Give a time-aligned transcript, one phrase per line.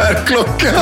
[0.00, 0.74] Är klockan?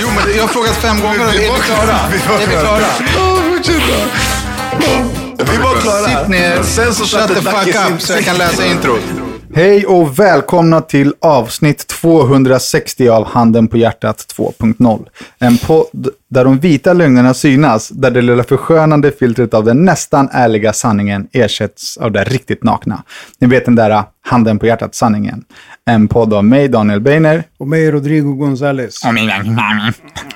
[0.00, 1.98] Jo, men jag har frågat fem gånger är vi klara?
[2.42, 2.80] Är vi klara?
[3.16, 5.44] Ja, fortsätt då.
[5.52, 6.06] Vi var klara.
[6.08, 9.25] Sitt ner, Sen så shut the fuck up så jag kan läsa introt.
[9.54, 15.06] Hej och välkomna till avsnitt 260 av Handen på hjärtat 2.0.
[15.38, 20.28] En podd där de vita lögnerna synas, där det lilla förskönande filtret av den nästan
[20.32, 23.02] ärliga sanningen ersätts av det riktigt nakna.
[23.38, 25.44] Ni vet den där Handen på hjärtat-sanningen.
[25.84, 27.44] En podd av mig, Daniel Beiner.
[27.58, 29.04] Och mig Rodrigo González.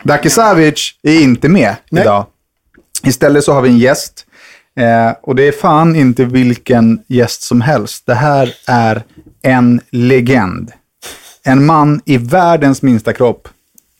[0.02, 2.02] Daki Savic är inte med Nej.
[2.02, 2.26] idag.
[3.04, 4.26] Istället så har vi en gäst.
[4.76, 8.06] Eh, och det är fan inte vilken gäst som helst.
[8.06, 9.02] Det här är
[9.42, 10.72] en legend.
[11.42, 13.48] En man i världens minsta kropp.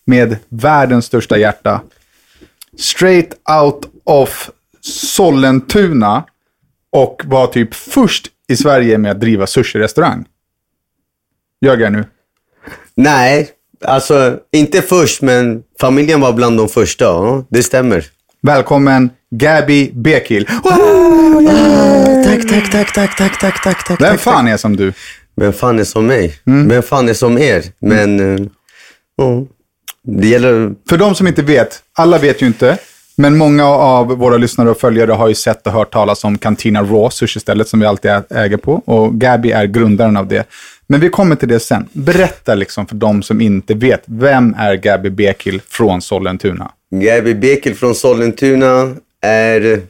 [0.04, 1.80] Med världens största hjärta.
[2.78, 6.24] Straight out of Sollentuna.
[6.92, 10.24] Och var typ först i Sverige med att driva sushi-restaurang.
[11.60, 12.04] Ljög jag nu?
[12.94, 13.50] Nej,
[13.84, 17.04] alltså inte först, men familjen var bland de första.
[17.04, 18.04] Ja, det stämmer.
[18.42, 20.46] Välkommen Gabi Bekil.
[22.24, 24.00] Tack, tack, tack, tack, tack, tack, tack, tack.
[24.00, 24.92] Vem fan är som du?
[25.36, 26.34] Vem fan är som mig?
[26.46, 26.68] Mm.
[26.68, 27.64] Vem fan är som er?
[27.80, 28.50] Men,
[29.16, 29.46] ja.
[30.02, 30.72] Det gäller...
[30.88, 32.78] För de som inte vet, alla vet ju inte,
[33.16, 36.82] men många av våra lyssnare och följare har ju sett och hört talas om Cantina
[36.82, 38.82] Raw, sushi-stället som vi alltid äger på.
[38.84, 40.44] Och Gabi är grundaren av det.
[40.86, 41.88] Men vi kommer till det sen.
[41.92, 46.70] Berätta liksom för de som inte vet, vem är Gabi Bekil från Sollentuna?
[46.90, 49.82] Gabi Bekil från Sollentuna är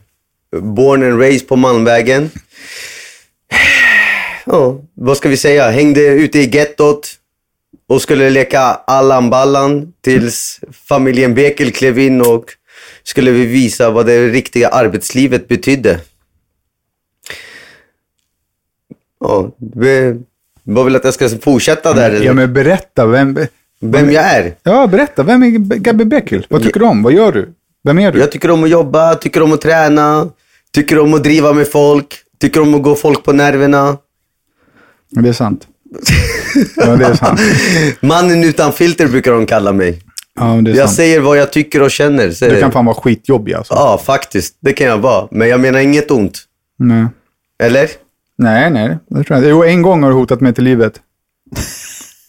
[0.60, 2.30] born and raised på Malmvägen.
[4.46, 5.70] Ja, vad ska vi säga?
[5.70, 7.08] Hängde ute i gettot
[7.88, 12.44] och skulle leka Allan Ballan tills familjen Bekil klev in och
[13.02, 16.00] skulle vi visa vad det riktiga arbetslivet betydde.
[19.20, 19.50] Ja,
[20.62, 22.26] vad vill att jag ska fortsätta där eller?
[22.26, 23.38] Ja, men berätta, vem,
[23.80, 24.54] Vem jag är?
[24.62, 26.46] ja, berätta, vem är Gabi Bekil?
[26.50, 27.02] Vad tycker du om?
[27.02, 27.52] Vad gör du?
[27.84, 28.18] Vem är du?
[28.18, 30.30] Jag tycker om att jobba, tycker om att träna,
[30.72, 33.96] tycker om att driva med folk, tycker om att gå folk på nerverna.
[35.10, 35.66] Det är sant.
[36.76, 37.40] Ja, det är sant.
[38.00, 40.02] Mannen utan filter brukar de kalla mig.
[40.34, 40.96] Ja, det är Jag sant.
[40.96, 42.30] säger vad jag tycker och känner.
[42.30, 43.74] Så Du kan fan vara skitjobbig alltså.
[43.74, 44.56] Ja, faktiskt.
[44.60, 45.28] Det kan jag vara.
[45.30, 46.38] Men jag menar inget ont.
[46.78, 47.06] Nej.
[47.62, 47.88] Eller?
[48.38, 48.98] nej, nej.
[49.08, 49.48] Det tror jag inte.
[49.48, 51.00] Jo, en gång har du hotat mig till livet.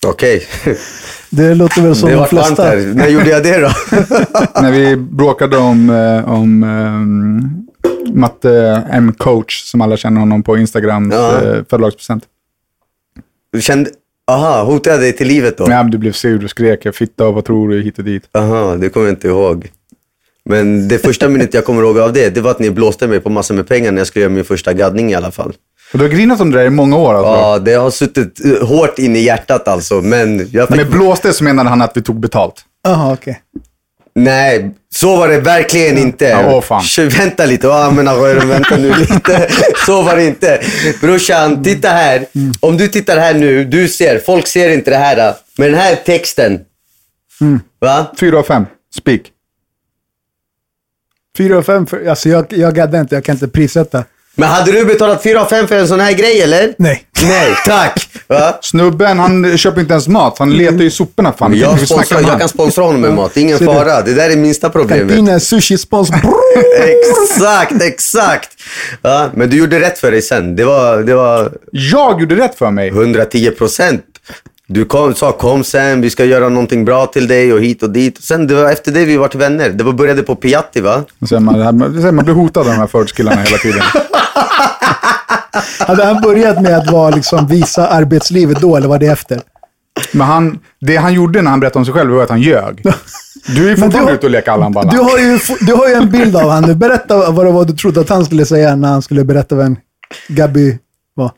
[0.08, 0.48] Okej.
[1.30, 2.64] Det låter väl som Det de flesta.
[2.64, 2.92] här.
[2.96, 3.70] När gjorde jag det då?
[4.62, 9.14] När vi bråkade om, eh, om eh, Matte M.
[9.18, 11.32] Coach, som alla känner honom på Instagrams Ja.
[11.36, 12.24] eh, födelsedagspresent.
[13.54, 13.90] Du kände...
[14.32, 15.64] Aha, hotade jag dig till livet då?
[15.64, 18.04] Ja, men du blev sur och skrek, jag fitta och vad tror du, hit och
[18.04, 18.24] dit.
[18.34, 19.68] Aha, det kommer jag inte ihåg.
[20.46, 23.20] Men det första minnet jag kommer ihåg av det, det var att ni blåste mig
[23.20, 25.54] på massor med pengar när jag skulle göra min första gaddning i alla fall.
[25.92, 27.32] Och du har grinat om det där i många år alltså.
[27.32, 30.02] Ja, det har suttit eh, hårt in i hjärtat alltså.
[30.02, 30.78] Men jag fick...
[30.78, 32.66] Med blåste så menade han att vi tog betalt.
[32.84, 33.42] Jaha, okej.
[34.16, 36.26] Nej, så var det verkligen inte.
[36.26, 36.82] Ja, åh, fan.
[36.82, 39.48] Kör, Vänta lite, oh, men vänta nu lite.
[39.86, 40.62] Så var det inte.
[41.02, 42.26] Brorsan, titta här.
[42.60, 45.36] Om du tittar här nu, du ser, folk ser inte det här.
[45.58, 46.60] Men den här texten.
[47.80, 48.12] Va?
[48.20, 48.66] Fyra av fem.
[48.96, 49.22] Speak.
[51.38, 54.04] Fyra och fem, för, alltså jag, jag gaddar inte, jag kan inte prissätta.
[54.36, 56.74] Men hade du betalat 4 av 5 för en sån här grej eller?
[56.78, 57.04] Nej.
[57.24, 58.10] Nej, tack.
[58.28, 58.58] Va?
[58.62, 60.40] Snubben, han köper inte ens mat.
[60.40, 61.54] Han letar ju i soporna fan.
[61.56, 64.02] Jag, sponsrar, jag kan sponsra honom med mat, ingen fara.
[64.02, 65.16] Det där är minsta problemet.
[65.16, 66.10] Cantina sushi-spons.
[66.80, 68.50] Exakt, exakt.
[69.02, 70.56] Ja, men du gjorde rätt för dig sen.
[70.56, 72.88] Det var, det var Jag gjorde rätt för mig.
[72.88, 74.04] 110 procent.
[74.68, 77.90] Du kom, sa kom sen, vi ska göra någonting bra till dig och hit och
[77.90, 78.24] dit.
[78.24, 79.70] Sen det var efter det vi vart vänner.
[79.70, 81.04] Det var, började på Piatti va?
[81.30, 83.82] Så man, man, man blir hotad av de här förortskillarna hela tiden.
[85.80, 89.42] Hade han börjat med att vara, liksom, visa arbetslivet då, eller var det efter?
[90.12, 92.84] Men han, det han gjorde när han berättade om sig själv var att han ljög.
[93.48, 94.96] Du är ju fortfarande ute och leker Allan Ballan.
[94.96, 96.80] Du har, ju, du har ju en bild av honom.
[96.80, 99.78] Berätta vad det var du trodde att han skulle säga när han skulle berätta vem
[100.28, 100.80] Gabi
[101.14, 101.32] var.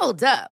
[0.00, 0.53] Hold up.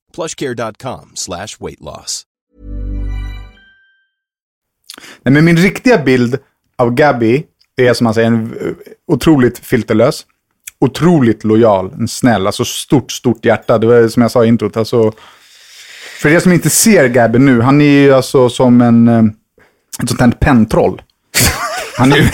[0.11, 2.25] plushcare.com slash weight loss.
[5.21, 6.37] Nej, men min riktiga bild
[6.77, 7.43] av Gabby
[7.77, 8.73] är som man säger en eh,
[9.07, 10.25] otroligt filterlös,
[10.79, 13.77] otroligt lojal, en snäll, alltså stort, stort hjärta.
[13.77, 14.77] Det var som jag sa i introt.
[14.77, 15.11] Alltså,
[16.21, 19.23] för er som inte ser Gabby nu, han är ju alltså som en, eh,
[20.03, 21.01] ett sånt här pentroll.
[21.97, 22.23] Han är ju...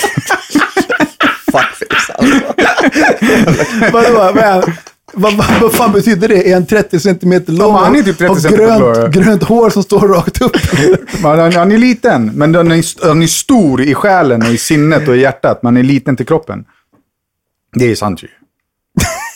[1.51, 2.53] Fuckface alltså.
[3.93, 4.31] Vadå,
[5.17, 6.49] vad, vad, vad, fan betyder det?
[6.49, 7.73] Är han 30 centimeter lång?
[7.73, 8.49] men han är typ 30 och ja.
[8.49, 10.57] grönt, grönt hår som står rakt upp.
[11.21, 14.57] Man, han, han är liten, men han är, han är stor i själen och i
[14.57, 15.63] sinnet och i hjärtat.
[15.63, 16.65] Man är liten till kroppen.
[17.73, 18.27] Det är sant ju.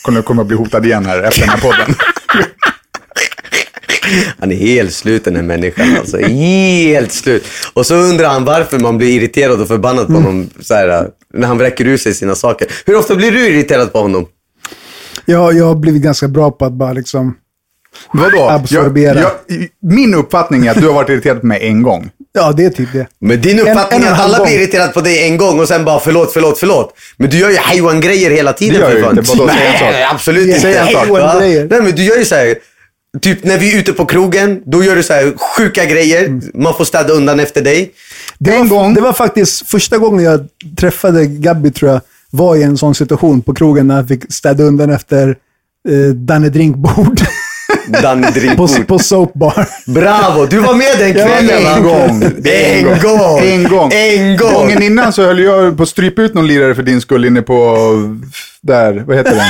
[0.02, 1.94] Kommer, kommer att bli hotad igen här efter den här podden.
[4.38, 6.18] Han är helt slut den här människan alltså.
[6.18, 7.46] Helt slut.
[7.72, 11.48] Och så undrar han varför man blir irriterad och förbannad på honom så här, när
[11.48, 12.68] han vräker ur sig sina saker.
[12.86, 14.26] Hur ofta blir du irriterad på honom?
[15.24, 17.34] Jag, jag har blivit ganska bra på att bara liksom...
[18.12, 18.48] Vadå?
[18.48, 19.20] Absorbera.
[19.20, 22.10] Jag, jag, min uppfattning är att du har varit irriterad på mig en gång.
[22.32, 23.06] Ja, det är typ det.
[23.20, 24.46] Men din En- uppfattning en och är en att alla gång.
[24.46, 26.94] blir irriterade på dig en gång och sen bara förlåt, förlåt, förlåt.
[27.16, 28.80] Men du gör ju hejwan-grejer hela tiden.
[28.80, 29.22] Det gör jag inte.
[29.36, 29.88] Vadå, säg en sak.
[29.92, 30.60] Nej, absolut inte.
[30.60, 31.08] säg en sak.
[31.40, 32.54] Nej, men du gör ju så här.
[33.20, 36.40] Typ när vi är ute på krogen, då gör du så här sjuka grejer.
[36.54, 37.92] Man får städa undan efter dig.
[38.38, 40.46] Det En var, gång- det var faktiskt första gången jag
[40.78, 42.00] träffade Gabby, tror jag,
[42.32, 45.28] var i en sån situation på krogen när jag fick städa undan efter
[45.88, 47.20] eh, Danne Drinkbord
[48.02, 48.86] Danny på, Drinkbord.
[48.86, 49.68] på Soap Bar.
[49.86, 50.46] Bravo!
[50.46, 51.76] Du var med den kvällen va?
[51.76, 52.22] En gång.
[52.44, 53.38] En gång.
[53.40, 53.90] En gång.
[53.92, 54.52] En gång.
[54.52, 57.42] Gången innan så höll jag på att strypa ut någon lirare för din skull inne
[57.42, 57.76] på,
[58.60, 59.46] där, vad heter den?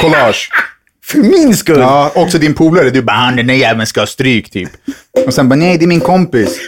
[0.00, 0.48] Collage.
[1.06, 1.78] För min skull.
[1.80, 2.90] Ja, också din polare.
[2.90, 4.68] Du bara, "Ah, den där jäveln ska ha stryk typ.
[5.26, 6.58] Och sen bara, nej det är min kompis.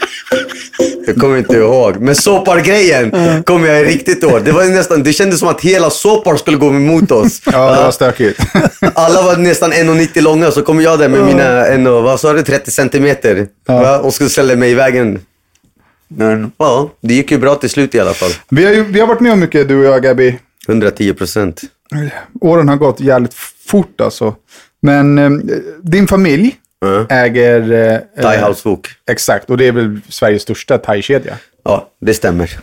[1.06, 1.96] Jag kommer inte ihåg.
[2.00, 4.44] Men Sopar-grejen kommer jag riktigt ihåg.
[4.44, 7.40] Det var nästan, det kändes som att hela Sopar skulle gå emot oss.
[7.44, 8.40] Ja, det var stökigt.
[8.94, 12.42] Alla var nästan 1,90 långa, så kom jag där med mina 1, vad sa du,
[12.42, 13.46] 30 centimeter.
[13.66, 13.98] Va?
[13.98, 15.20] Och skulle ställa mig i vägen.
[16.08, 18.30] Men ja, det gick ju bra till slut i alla fall.
[18.48, 20.38] Vi har, ju, vi har varit med om mycket du och jag Gabby.
[20.68, 21.60] 110 procent.
[22.40, 23.34] Åren har gått jävligt
[23.66, 24.34] fort alltså.
[24.80, 25.30] Men eh,
[25.82, 27.06] din familj Ja.
[27.08, 27.72] äger...
[27.72, 28.88] Eh, Thai eh, House Wok.
[29.10, 31.36] Exakt, och det är väl Sveriges största thai-kedja.
[31.64, 32.58] Ja, det stämmer.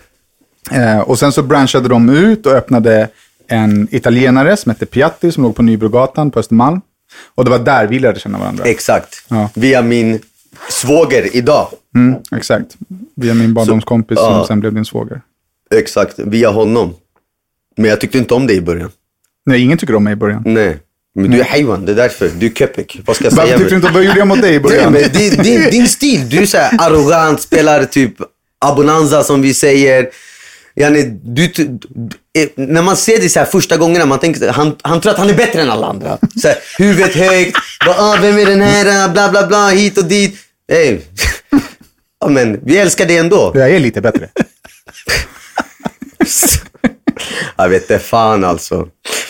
[0.72, 3.10] Eh, och sen så branschade de ut och öppnade
[3.48, 6.82] en italienare som hette Piatti som låg på Nybrogatan på Östermalm.
[7.36, 8.64] Och det var där vi lärde känna varandra.
[8.66, 9.26] Exakt.
[9.28, 9.50] Ja.
[9.56, 10.20] Via min
[10.70, 11.68] svåger idag.
[11.96, 12.76] Mm, exakt.
[13.16, 14.46] Via min barndomskompis Så- som ja.
[14.48, 15.22] sen blev din svåger.
[15.76, 16.94] Exakt, via honom.
[17.78, 18.92] Men jag tyckte inte om det i början.
[19.46, 20.44] Nej, ingen tycker om mig i början.
[20.46, 20.80] Nej.
[21.16, 22.30] Men du är hejwan, det är därför.
[22.38, 23.00] Du är kepik.
[23.06, 23.58] Vad ska jag Varför säga?
[23.58, 24.92] tyckte du inte, vad gjorde jag mot dig i Nej, början?
[24.94, 28.14] men din, din, din stil, du är så här arrogant, spelar typ
[28.60, 30.10] abonanza som vi säger.
[30.76, 31.64] Yani, du, du,
[32.38, 35.18] eh, när man ser dig så här första gångerna, man tänker han, han tror att
[35.18, 36.18] han är bättre än alla andra.
[36.42, 40.06] Så här, huvudet högt, bara, ah, vem är den här, bla bla bla, hit och
[40.06, 40.36] dit.
[40.72, 41.00] Hey.
[42.20, 43.52] Ja, men vi älskar dig ändå.
[43.56, 44.30] Jag är lite bättre.
[47.58, 48.88] Jag vet inte fan alltså.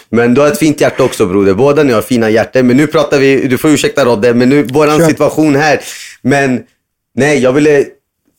[0.09, 1.53] Men du har ett fint hjärta också broder.
[1.53, 2.67] Båda ni har fina hjärtan.
[2.67, 5.07] Men nu pratar vi, du får ursäkta Rodde, men nu, våran Kör.
[5.07, 5.79] situation här.
[6.21, 6.61] Men
[7.15, 7.85] nej, jag ville,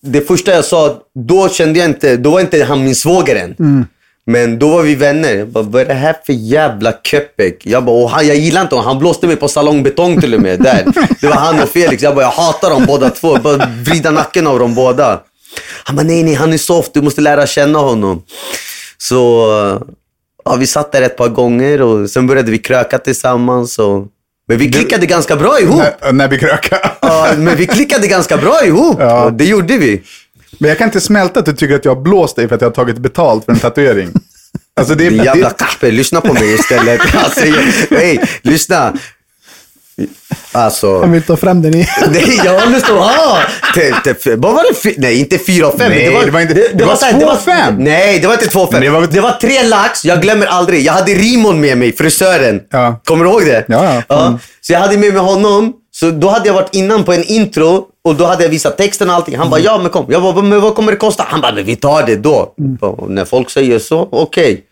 [0.02, 3.86] det första jag sa, då kände jag inte, då var inte han min svåger än.
[4.26, 5.34] Men då var vi vänner.
[5.34, 7.66] Jag bara, vad är det här för jävla köpek?
[7.66, 8.88] Jag bara, och han, jag gillar inte honom.
[8.88, 10.60] Han blåste mig på salongbetong till och med.
[10.60, 10.84] Där.
[11.20, 12.02] Det var han och Felix.
[12.02, 13.32] Jag bara, jag hatar dem båda två.
[13.32, 15.20] Jag bara vrida nacken av dem båda.
[15.84, 16.94] Han bara, nej nej, han är soft.
[16.94, 18.22] Du måste lära känna honom.
[19.08, 19.48] Så
[20.44, 23.78] ja, vi satt där ett par gånger och sen började vi kröka tillsammans.
[23.78, 24.06] Och,
[24.48, 25.82] men vi klickade ganska bra ihop.
[26.02, 26.90] när, när vi krökade.
[27.00, 28.96] Ja, men vi klickade ganska bra ihop.
[29.00, 29.30] Ja.
[29.30, 30.02] Det gjorde vi.
[30.58, 32.60] Men jag kan inte smälta att du tycker att jag har blåst dig för att
[32.60, 34.08] jag har tagit betalt för en tatuering.
[34.76, 37.00] Alltså det, Din är- jävla det, kappe, lyssna på mig istället.
[37.14, 37.40] Alltså,
[37.90, 38.92] hey, lyssna.
[40.52, 41.00] Alltså...
[41.00, 41.88] Han vill ta fram den i...
[42.10, 42.90] Nej, jag lust att...
[42.90, 43.38] Ah,
[43.74, 44.94] te, te, vad var det?
[44.98, 45.90] Nej, inte 4 5.
[45.90, 47.78] Nej, det var inte- det var så här, 2,5.
[47.78, 48.72] Nej, det var inte 2 5.
[48.72, 50.04] Men Det det var, var- det var tre lax.
[50.04, 50.82] Jag glömmer aldrig.
[50.82, 52.60] Jag hade Rimon med mig, frisören.
[52.70, 53.00] Ja.
[53.04, 53.64] Kommer du ihåg det?
[53.68, 54.26] Ja, ja.
[54.26, 54.38] Mm.
[54.60, 55.72] Så jag hade med mig honom.
[55.90, 59.10] Så då hade jag varit innan på en intro och då hade jag visat texten
[59.10, 59.36] och allting.
[59.38, 60.06] Han bara, ja men kom.
[60.08, 61.24] Jag bara, men vad kommer det kosta?
[61.28, 62.54] Han bara, men vi tar det då.
[62.58, 62.76] Mm.
[62.76, 64.64] Och när folk säger så, okej.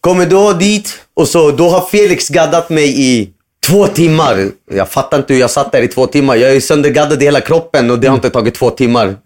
[0.00, 3.28] Kommer då dit och så då har Felix gaddat mig i
[3.66, 4.48] två timmar.
[4.70, 6.36] Jag fattar inte hur jag satt där i två timmar.
[6.36, 9.16] Jag är söndergaddad i hela kroppen och det har inte tagit två timmar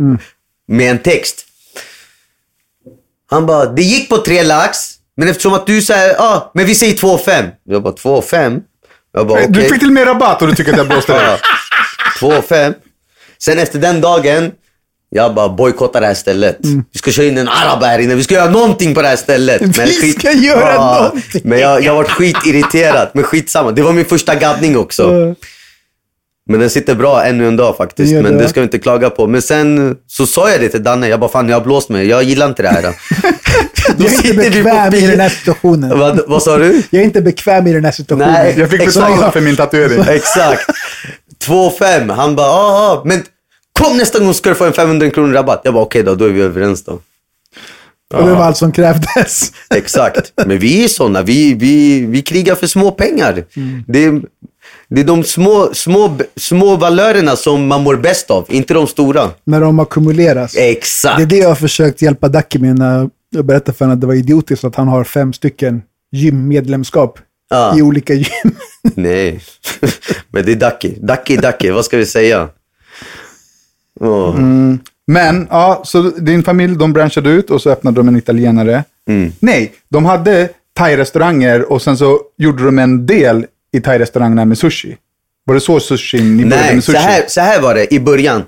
[0.69, 1.47] med en text.
[3.31, 4.79] Han bara, det gick på tre lax,
[5.17, 7.47] men eftersom att du säger, ja, ah, men vi säger två fem.
[7.65, 8.61] Jag bara, två fem?
[9.13, 9.69] Jag bara, Du okej.
[9.71, 11.39] fick till mer rabatt och du tycker att jag blåste dig.
[12.19, 12.75] Två fem.
[13.39, 14.53] Sen efter den dagen,
[15.17, 16.59] jag bara bojkottar det här stället.
[16.93, 18.15] Vi ska köra in en arab här inne.
[18.15, 19.63] Vi ska göra någonting på det här stället.
[20.03, 21.43] Vi ska göra någonting.
[21.45, 23.09] Men jag, jag var skitirriterad.
[23.13, 23.71] Men skitsamma.
[23.71, 25.35] Det var min första gaddning också.
[26.51, 28.15] Men den sitter bra ännu en dag faktiskt.
[28.15, 28.49] Det Men det.
[28.49, 29.27] ska vi inte klaga på.
[29.27, 31.09] Men sen så sa jag det till Danne.
[31.09, 32.07] Jag bara, fan jag har blåst mig.
[32.07, 32.83] Jag gillar inte det här.
[32.83, 32.89] Då
[34.05, 35.99] Jag är inte bekväm i den här situationen.
[35.99, 36.83] vad, vad sa du?
[36.91, 38.33] Jag är inte bekväm i den här situationen.
[38.33, 38.55] Nej.
[38.59, 40.05] Jag fick betala för min tatuering.
[40.09, 40.71] Exakt.
[41.47, 42.13] 2,5.
[42.15, 43.23] Han bara, ja, men
[43.81, 45.61] kom nästa gång ska du få en 500 kronor rabatt.
[45.65, 46.93] Jag bara, okej då, då är vi överens då.
[48.15, 49.53] Och det var allt som krävdes.
[49.75, 50.33] Exakt.
[50.47, 51.23] Men vi är sådana.
[51.23, 53.45] Vi, vi, vi krigar för små pengar.
[53.87, 54.23] Det, är,
[54.89, 59.31] det är de små, små, små valörerna som man mår bäst av, inte de stora.
[59.45, 60.55] när de ackumuleras.
[60.57, 61.17] Exakt.
[61.17, 64.01] Det är det jag har försökt hjälpa Dacke med när jag berättade för honom att
[64.01, 67.19] det var idiotiskt att han har fem stycken gymmedlemskap
[67.51, 67.79] Ja.
[67.79, 68.55] i olika gym.
[68.95, 69.41] Nej,
[70.31, 70.95] men det är Ducky.
[71.01, 71.71] Ducky, Ducky.
[71.71, 72.49] Vad ska vi säga?
[74.01, 74.41] Åh.
[75.07, 78.85] Men, ja, så din familj, de branschade ut och så öppnade de en italienare.
[79.09, 79.33] Mm.
[79.41, 80.49] Nej, de hade
[80.79, 84.97] thai-restauranger och sen så gjorde de en del i thai-restaurangerna med sushi.
[85.45, 87.05] Var det så sushi ni började Nej, med så sushi?
[87.05, 88.45] här, så här var det i början.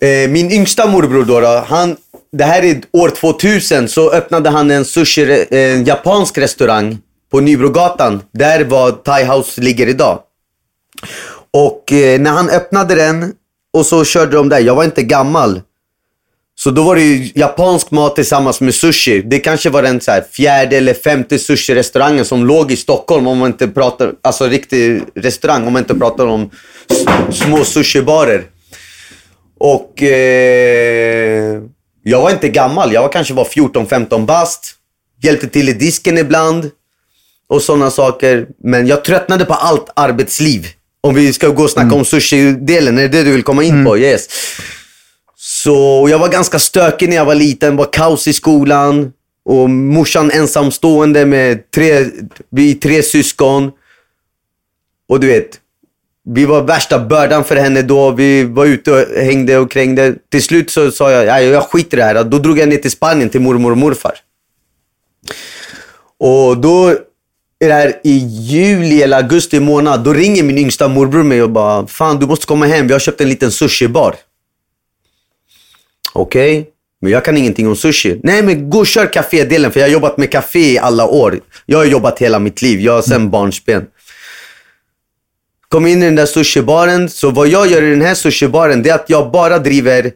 [0.00, 1.96] Eh, min yngsta morbror då, då han,
[2.32, 6.98] det här är år 2000, så öppnade han en sushi, en japansk restaurang
[7.30, 8.22] på Nybrogatan.
[8.32, 10.20] Där var Thai House ligger idag.
[11.50, 13.32] Och eh, när han öppnade den
[13.72, 15.60] och så körde de där, jag var inte gammal.
[16.54, 19.22] Så då var det ju japansk mat tillsammans med sushi.
[19.22, 23.38] Det kanske var den så här fjärde eller femte sushi-restaurangen som låg i Stockholm om
[23.38, 26.50] man inte pratar, alltså riktig restaurang, om man inte pratar om
[27.32, 28.44] små sushibarer.
[29.58, 31.62] Och eh,
[32.02, 34.74] jag var inte gammal, jag var kanske var 14-15 bast.
[35.22, 36.70] Hjälpte till i disken ibland
[37.48, 38.46] och sådana saker.
[38.64, 40.66] Men jag tröttnade på allt arbetsliv.
[41.00, 43.84] Om vi ska gå och snacka om sushi-delen, är det det du vill komma in
[43.84, 43.98] på?
[43.98, 44.28] Yes.
[45.36, 49.12] Så jag var ganska stökig när jag var liten, var kaos i skolan.
[49.44, 52.06] Och morsan ensamstående med tre,
[52.50, 53.70] vi tre syskon.
[55.08, 55.60] Och du vet,
[56.30, 58.10] vi var värsta bördan för henne då.
[58.10, 60.14] Vi var ute och hängde och krängde.
[60.30, 62.24] Till slut så sa jag, "Nej, jag skiter i det här.
[62.24, 64.14] Då drog jag ner till Spanien till mormor och morfar.
[66.18, 66.96] Och då
[67.60, 70.04] är det här i juli eller augusti månad.
[70.04, 72.86] Då ringer min yngsta morbror mig och bara, fan du måste komma hem.
[72.86, 74.14] Vi har köpt en liten sushibar.
[76.12, 76.68] Okej,
[77.00, 78.20] men jag kan ingenting om sushi.
[78.22, 81.40] Nej, men gå och kör kafédelen för jag har jobbat med café i alla år.
[81.66, 82.80] Jag har jobbat hela mitt liv.
[82.80, 83.86] Jag har sen barnsben.
[85.68, 87.08] Kom in i den där sushibaren.
[87.08, 90.10] Så vad jag gör i den här sushibaren, det är att jag bara driver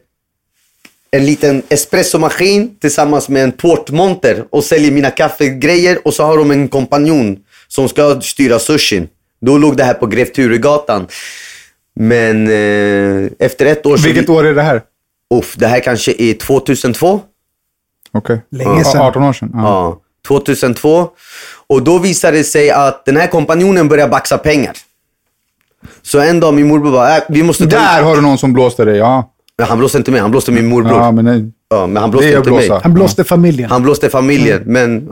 [1.13, 6.51] en liten espressomaskin tillsammans med en tårtmonter och säljer mina kaffegrejer och så har de
[6.51, 9.07] en kompanjon som ska styra sushin.
[9.41, 11.07] Då låg det här på Grev Turegatan.
[11.95, 14.03] Men eh, efter ett år så...
[14.03, 14.81] Vilket år är det här?
[15.33, 17.21] Uff, det här kanske är 2002.
[18.11, 18.41] Okej.
[18.51, 19.01] Länge Ja, sedan.
[19.01, 19.51] 18 år sedan.
[19.53, 19.61] Ja.
[19.61, 21.09] Ja, 2002.
[21.67, 24.73] Och då visade det sig att den här kompanjonen började baxa pengar.
[26.01, 28.53] Så en dag min morbror bara, äh, vi måste ta Där har du någon som
[28.53, 28.97] blåste dig.
[28.97, 30.91] Ja, Men Han blåste inte mig, han blåste min morbror.
[30.91, 31.51] ja Ja, men nej.
[31.87, 32.69] men han blåste inte mig.
[32.83, 33.69] Han blåste familjen.
[33.69, 35.11] Han blåste familjen, men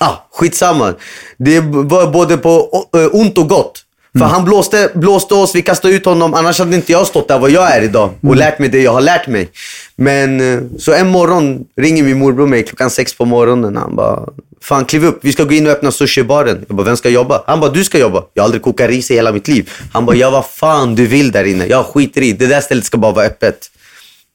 [0.00, 0.94] ah, skitsamma.
[1.38, 3.80] Det var både på eh, ont och gott.
[4.18, 6.34] För han blåste, blåste oss, vi kastade ut honom.
[6.34, 8.92] Annars hade inte jag stått där vad jag är idag och lärt mig det jag
[8.92, 9.48] har lärt mig.
[9.96, 13.76] Men eh, så en morgon ringer min morbror mig klockan sex på morgonen.
[13.76, 14.28] Han bara,
[14.64, 16.64] fan kliv upp, vi ska gå in och öppna sushibaren.
[16.68, 17.42] Jag bara, vem ska jobba?
[17.46, 18.24] Han bara, du ska jobba.
[18.34, 19.70] Jag har aldrig kokat ris i hela mitt liv.
[19.92, 21.66] Han bara, ja vad fan du vill där inne.
[21.66, 23.70] Jag skiter i, det där stället ska bara vara öppet.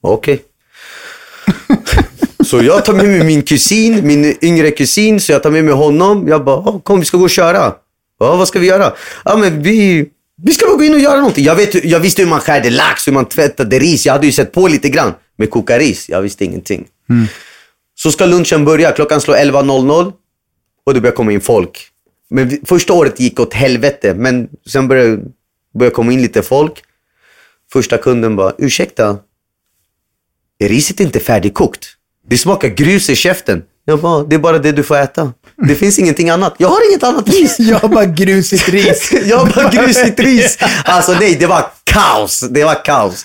[0.02, 0.42] Okej.
[2.46, 5.74] Så jag tar med mig min kusin, min yngre kusin, så jag tar med mig
[5.74, 6.28] honom.
[6.28, 7.72] Jag bara, "Åh, kom vi ska gå och köra.
[8.20, 8.92] Ja, vad ska vi göra?
[9.24, 10.06] Ja, men vi,
[10.42, 11.44] vi ska bara gå in och göra någonting.
[11.44, 14.06] Jag, vet, jag visste hur man skärde lax, hur man tvättade ris.
[14.06, 15.12] Jag hade ju sett på lite grann.
[15.38, 16.84] Men koka ris, jag visste ingenting.
[17.94, 18.92] Så ska lunchen börja.
[18.92, 20.12] Klockan slår 11.00
[20.86, 21.86] och det börjar komma in folk.
[22.30, 25.18] Men första året gick åt helvete, men sen började
[25.78, 26.82] började komma in lite folk.
[27.72, 29.18] Första kunden bara, ursäkta,
[30.58, 31.86] är riset inte färdigkokt?
[32.28, 33.62] Det smakar grus i käften.
[33.84, 35.32] Jag bara, det är bara det du får äta.
[35.56, 36.54] Det finns ingenting annat.
[36.58, 37.56] Jag har inget annat ris.
[37.58, 39.12] Jag har bara grusigt ris.
[39.26, 40.58] jag har bara grusigt ris.
[40.84, 42.40] Alltså nej, det var kaos.
[42.40, 43.24] Det var kaos.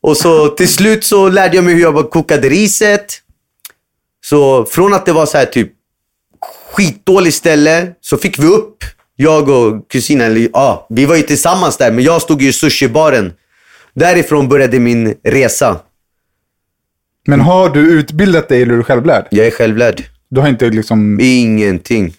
[0.00, 3.18] Och så till slut så lärde jag mig hur jag kokade riset.
[4.24, 5.72] Så från att det var så här typ
[6.72, 8.84] skitdåligt ställe så fick vi upp,
[9.16, 13.32] jag och kusinen, ja, vi var ju tillsammans där, men jag stod ju i sushibaren.
[13.94, 15.80] Därifrån började min resa.
[17.26, 19.26] Men har du utbildat dig eller är du självlärd?
[19.30, 20.04] Jag är självlärd.
[20.30, 21.18] Du har inte liksom...
[21.20, 22.14] Ingenting.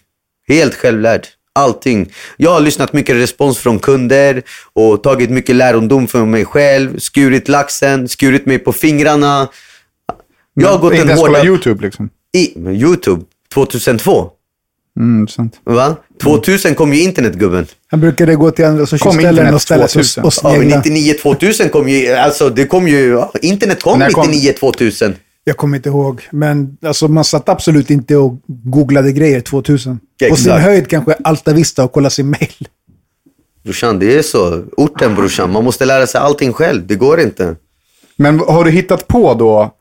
[0.48, 1.26] Helt självlärd.
[1.52, 2.12] Allting.
[2.36, 4.42] Jag har lyssnat mycket respons från kunder
[4.72, 6.98] och tagit mycket lärondom för mig själv.
[6.98, 9.48] Skurit laxen, skurit mig på fingrarna.
[10.54, 11.48] Jag har gått inte en ens kolla hårda...
[11.48, 12.10] YouTube liksom.
[12.32, 14.30] I, YouTube, 2002.
[15.00, 15.60] Mm, sant.
[15.64, 15.96] Va?
[16.22, 17.66] 2000 kom ju internet gubben.
[17.90, 20.22] Han brukade gå till andra sushi-ställen och ställa sig 2000?
[20.24, 20.76] och, och Ja, men snegla.
[20.78, 25.14] 99 2000 kom ju, alltså det kom ju, ja, internet kom När kom- 99 2000.
[25.44, 26.22] Jag kommer inte ihåg.
[26.32, 29.98] Men alltså, man satt absolut inte och googlade grejer 2000.
[29.98, 30.62] På sin Exakt.
[30.64, 32.68] höjd kanske Alta Vista och kolla sin mail.
[33.64, 34.64] Brorsan, det är så.
[34.76, 36.86] Orten brorsan, man måste lära sig allting själv.
[36.86, 37.56] Det går inte.
[38.16, 39.74] Men har du hittat på då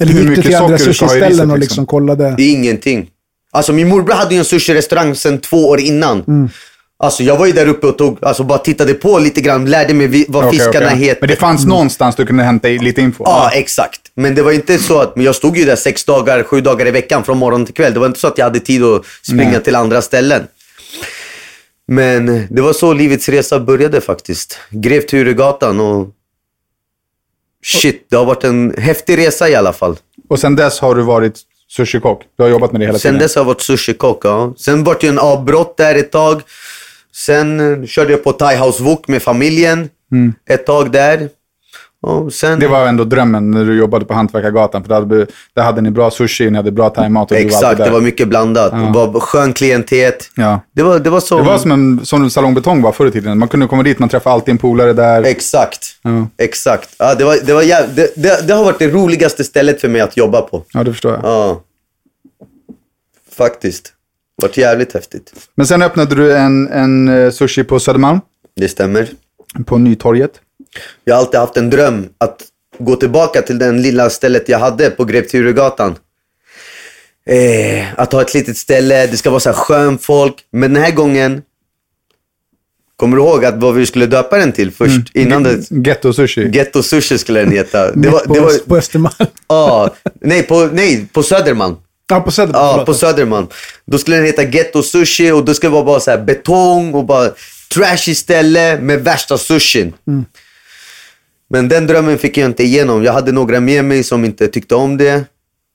[0.00, 1.60] Eller hur gick du mycket till andra sushi-ställen och Liksom?
[1.60, 2.34] liksom kollade?
[2.36, 3.08] Det är ingenting.
[3.50, 6.24] Alltså min morbror hade ju en sushi-restaurang sedan två år innan.
[6.28, 6.48] Mm.
[7.02, 9.94] Alltså jag var ju där uppe och tog, alltså bara tittade på lite grann, lärde
[9.94, 10.98] mig vad Okej, fiskarna okej.
[10.98, 11.20] heter.
[11.20, 13.24] Men det fanns någonstans du kunde hämta lite info?
[13.26, 14.00] Ja, exakt.
[14.14, 16.86] Men det var inte så att, men jag stod ju där sex dagar, sju dagar
[16.86, 17.94] i veckan från morgon till kväll.
[17.94, 19.62] Det var inte så att jag hade tid att springa Nej.
[19.62, 20.42] till andra ställen.
[21.86, 24.58] Men det var så livets resa började faktiskt.
[24.70, 26.08] Grev Turegatan och
[27.64, 29.96] shit, det har varit en häftig resa i alla fall.
[30.28, 31.40] Och sen dess har du varit
[31.76, 32.22] sushikock?
[32.36, 33.22] Du har jobbat med det hela Sen tiden?
[33.22, 34.54] dess har jag varit sushikock, ja.
[34.56, 36.42] Sen var det en avbrott där ett tag.
[37.14, 39.88] Sen eh, körde jag på Thai House Wok med familjen
[40.48, 41.28] ett tag där.
[42.32, 42.48] Sen...
[42.48, 42.60] Mm.
[42.60, 44.82] Det var ändå drömmen när du jobbade på Hantverkargatan.
[44.82, 47.84] För där hade, där hade ni bra sushi, ni hade bra thaimat var Exakt, där.
[47.84, 48.72] det var mycket blandat.
[48.72, 50.30] Det var skön klientet.
[50.36, 50.60] Ja.
[50.74, 51.38] Det var, det var så...
[51.38, 53.38] Det var som en som Salong Betong var förr i tiden.
[53.38, 55.22] Man kunde komma dit, man träffade alltid en polare där.
[55.22, 55.86] Exakt.
[56.02, 56.26] Ja.
[56.38, 56.94] Exakt.
[56.98, 57.94] Ja, det, var, det, var jäv...
[57.94, 60.62] det, det, det har varit det roligaste stället för mig att jobba på.
[60.72, 61.20] Ja, det förstår jag.
[61.24, 61.60] Ja.
[63.40, 63.84] Faktiskt.
[64.38, 65.32] Det varit jävligt häftigt.
[65.54, 68.20] Men sen öppnade du en, en eh, sushi på Södermalm,
[68.56, 69.08] Det stämmer.
[69.66, 70.30] på Nytorget.
[71.04, 72.42] Jag har alltid haft en dröm att
[72.78, 75.94] gå tillbaka till den lilla stället jag hade på Grev Turegatan.
[77.26, 80.34] Eh, att ha ett litet ställe, det ska vara så här skön folk.
[80.52, 81.42] Men den här gången,
[82.96, 85.16] kommer du ihåg att vad vi skulle döpa den till först?
[85.16, 86.48] Innan det, Ghetto sushi.
[86.48, 87.92] Ghetto Sushi skulle den heta.
[87.94, 89.14] Det var, på, det var, på Östermalm.
[89.48, 91.76] ja, nej, på, nej, på Södermalm.
[92.10, 92.78] Ja, på Södermalm.
[92.78, 93.46] Ja, på Södermalm.
[93.86, 96.94] Då skulle den heta Ghetto Sushi och då skulle det vara bara så här betong
[96.94, 97.30] och bara
[97.74, 99.92] trashy ställe med värsta sushin.
[101.50, 103.04] Men den drömmen fick jag inte igenom.
[103.04, 105.24] Jag hade några med mig som inte tyckte om det.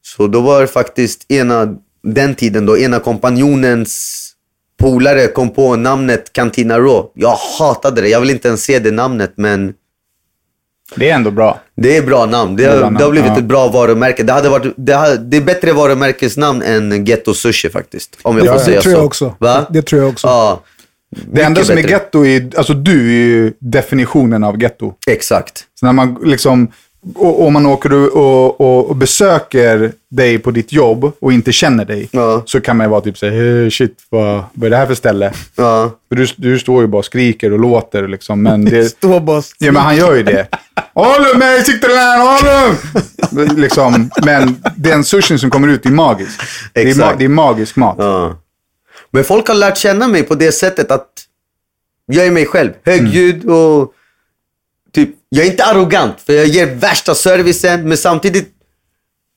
[0.04, 4.22] Så då var det faktiskt ena, den tiden då, ena kompanjonens
[4.80, 7.10] polare kom på namnet Cantina Raw.
[7.14, 8.10] Jag hatade det.
[8.10, 9.74] Jag vill inte ens se det namnet, men
[10.96, 11.60] Det är ändå bra.
[11.76, 12.56] det är bra namn.
[12.56, 13.38] Det har, bra namn, det har blivit ja.
[13.38, 14.24] ett bra varumärke.
[14.24, 18.18] Det, hade varit, det, har, det är bättre varumärkesnamn än Ghetto Sushi faktiskt.
[18.22, 18.98] Om jag Ja, får det säga tror så.
[18.98, 19.36] jag också.
[19.40, 19.66] Va?
[19.70, 20.28] Det tror jag också.
[20.28, 20.64] Ja.
[21.32, 24.94] Det enda som är getto är, alltså du är ju definitionen av getto.
[25.08, 25.64] Exakt.
[25.80, 26.72] Så när man liksom,
[27.16, 32.10] och man åker och, och, och besöker dig på ditt jobb och inte känner dig,
[32.12, 32.44] Ja.
[32.46, 34.96] så kan man ju vara typ såhär, "Eh, shit, vad, vad är det här för
[34.96, 35.34] ställe?
[35.56, 35.92] Ja.
[36.10, 38.86] För du, du står ju bara och skriker och låter liksom, men det...
[38.90, 40.48] Stå bara och Ja, men han gör ju det.
[40.94, 46.40] Håll mig, siktar där, håll liksom, Men den sushin som kommer ut, är magisk.
[46.74, 47.96] Det är, ma- det är magisk mat.
[48.00, 48.40] Ja.
[49.12, 51.08] Men folk har lärt känna mig på det sättet att
[52.06, 52.72] jag är mig själv.
[52.86, 53.92] Högljudd och
[55.36, 58.50] jag är inte arrogant för jag ger värsta servicen men samtidigt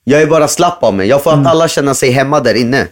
[0.05, 1.09] jag är bara slapp av mig.
[1.09, 2.87] Jag får att alla känna sig hemma där inne.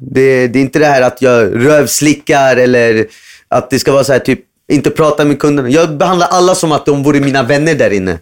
[0.00, 3.06] Det, det är inte det här att jag rövslickar eller
[3.48, 4.40] att det ska vara så här typ,
[4.72, 5.68] inte prata med kunderna.
[5.68, 8.18] Jag behandlar alla som att de vore mina vänner där inne.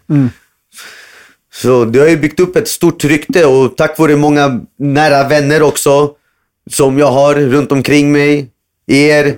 [1.52, 5.62] Så det har ju byggt upp ett stort rykte och tack vare många nära vänner
[5.62, 6.10] också
[6.70, 8.50] som jag har runt omkring mig.
[8.86, 9.36] Er,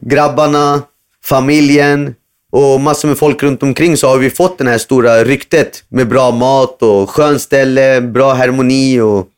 [0.00, 0.82] grabbarna,
[1.24, 2.14] familjen
[2.52, 6.08] och massor med folk runt omkring så har vi fått det här stora ryktet med
[6.08, 9.28] bra mat och skön ställe, bra harmoni och...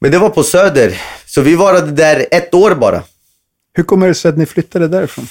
[0.00, 3.02] Men det var på Söder, så vi varade där ett år bara.
[3.72, 5.28] Hur kommer det sig att ni flyttade därifrån?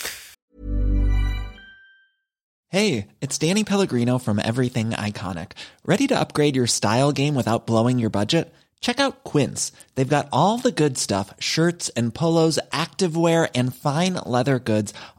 [2.71, 5.51] Hey, it's Danny Pellegrino from Everything Iconic.
[5.85, 8.53] Ready to upgrade your style game without blowing your budget?
[8.81, 9.71] Check out Quince.
[9.95, 14.93] They've got all the good stuff shirts and polos, activewear, and fine leather goods,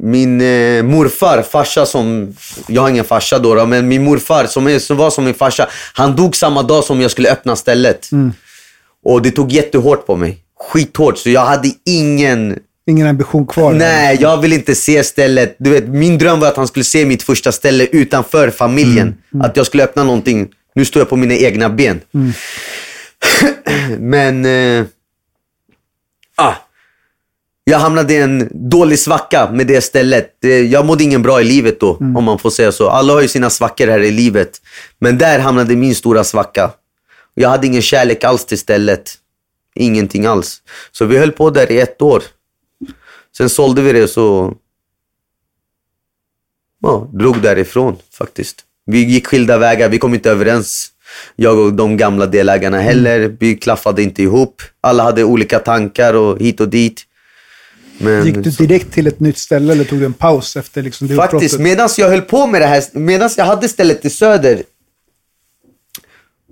[0.00, 2.36] Min eh, morfar, farsa som,
[2.68, 5.34] jag har ingen farsa då, då men min morfar som, är, som var som min
[5.34, 8.10] farsa, han dog samma dag som jag skulle öppna stället.
[9.04, 10.38] Och det tog jättehårt på mig.
[10.58, 13.72] Skithårt, så jag hade ingen Ingen ambition kvar.
[13.72, 15.56] Nej, jag vill inte se stället.
[15.58, 19.14] Du vet, min dröm var att han skulle se mitt första ställe utanför familjen.
[19.40, 20.48] Att jag skulle öppna någonting.
[20.74, 22.00] Nu står jag på mina egna ben.
[23.98, 24.44] Men...
[24.44, 24.84] Eh,
[26.36, 26.54] ah,
[27.70, 30.36] jag hamnade i en dålig svacka med det stället.
[30.70, 32.88] Jag mådde ingen bra i livet då, om man får säga så.
[32.88, 34.60] Alla har ju sina svackor här i livet.
[34.98, 36.70] Men där hamnade min stora svacka.
[37.34, 39.14] Jag hade ingen kärlek alls till stället.
[39.74, 40.62] Ingenting alls.
[40.92, 42.22] Så vi höll på där i ett år.
[43.36, 44.54] Sen sålde vi det så
[46.82, 48.64] ja, drog därifrån faktiskt.
[48.86, 50.88] Vi gick skilda vägar, vi kom inte överens.
[51.36, 53.36] Jag och de gamla delägarna heller.
[53.40, 54.62] Vi klaffade inte ihop.
[54.80, 57.05] Alla hade olika tankar och hit och dit.
[57.98, 61.08] Men Gick du direkt till ett nytt ställe eller tog du en paus efter liksom
[61.08, 64.62] det Faktiskt, medan jag höll på med det här, medan jag hade stället i Söder,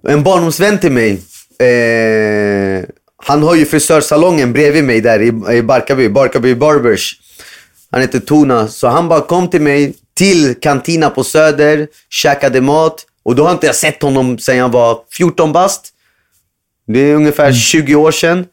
[0.09, 1.13] en barndomsvän till mig,
[1.59, 2.85] eh,
[3.17, 7.21] han har ju frisörsalongen bredvid mig där i, i Barkarby, Barkarby Barbers.
[7.91, 13.07] Han heter Tona, så han bara kom till mig till kantina på Söder, käkade mat
[13.23, 15.91] och då har inte jag sett honom sedan jag var 14 bast.
[16.87, 18.47] Det är ungefär 20 år sedan.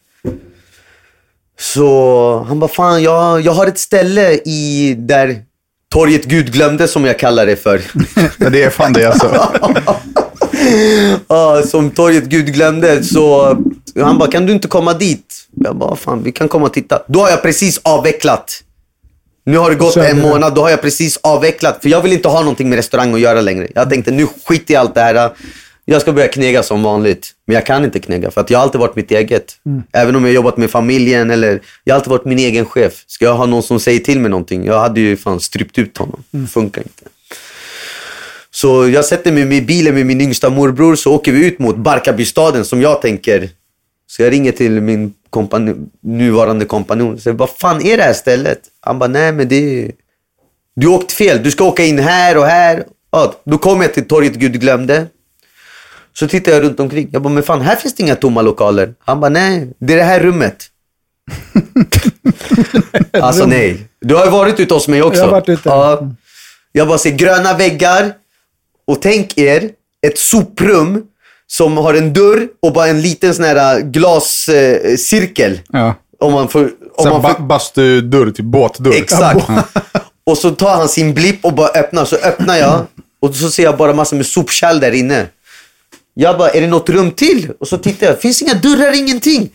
[1.61, 5.41] Så han bara, fan jag, jag har ett ställe i där
[5.91, 7.81] torget Gud glömde som jag kallar det för.
[8.51, 9.53] Det är fan det alltså.
[11.27, 13.03] Ja, som torget Gud glömde.
[13.03, 13.57] Så
[13.99, 15.47] han bara, kan du inte komma dit?
[15.51, 17.01] Jag bara, fan vi kan komma och titta.
[17.07, 18.63] Då har jag precis avvecklat.
[19.45, 21.77] Nu har det gått en månad, då har jag precis avvecklat.
[21.81, 23.67] För jag vill inte ha någonting med restaurang att göra längre.
[23.75, 25.31] Jag tänkte, nu skit i allt det här.
[25.85, 27.31] Jag ska börja knega som vanligt.
[27.45, 29.55] Men jag kan inte knega för att jag har alltid varit mitt eget.
[29.93, 31.61] Även om jag jobbat med familjen eller...
[31.83, 33.03] Jag har alltid varit min egen chef.
[33.07, 34.65] Ska jag ha någon som säger till mig någonting?
[34.65, 36.23] Jag hade ju fan strypt ut honom.
[36.49, 37.03] Funkar inte.
[38.51, 41.75] Så jag sätter mig i bilen med min yngsta morbror så åker vi ut mot
[41.77, 43.49] Barkarbystaden som jag tänker.
[44.07, 48.13] Så jag ringer till min kompan- nuvarande kompanjon och säger, vad fan är det här
[48.13, 48.59] stället?
[48.81, 49.91] Han bara, nej men det är...
[50.75, 52.85] Du åkt fel, du ska åka in här och här.
[53.11, 55.05] Ja, då kommer jag till torget Gud glömde.
[56.13, 57.09] Så tittar jag runt omkring.
[57.11, 58.93] Jag bara, men fan här finns det inga tomma lokaler.
[59.05, 60.67] Han bara, nej, det är det här rummet.
[63.11, 63.87] alltså nej.
[64.01, 65.19] Du har ju varit ute hos mig också.
[65.19, 65.69] Jag har varit ute.
[65.69, 66.07] Ja.
[66.71, 68.13] Jag bara ser gröna väggar.
[68.87, 69.69] Och tänk er
[70.07, 71.03] ett soprum
[71.47, 74.91] som har en dörr och bara en liten sån här glascirkel.
[74.91, 75.59] Eh, cirkel.
[75.69, 75.95] Ja.
[76.19, 76.63] om man får...
[76.95, 78.93] Om Så man ba- får bastudörr till båtdörr.
[78.95, 79.47] Exakt.
[80.23, 82.05] Och så tar han sin blipp och bara öppnar.
[82.05, 82.85] Så öppnar jag
[83.21, 85.27] och så ser jag bara massor med sopkärl där inne.
[86.13, 87.51] Jag bara, är det något rum till?
[87.59, 89.49] Och så tittar jag, finns inga dörrar, ingenting.